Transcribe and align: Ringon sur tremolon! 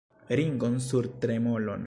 Ringon 0.39 0.79
sur 0.87 1.07
tremolon! 1.19 1.79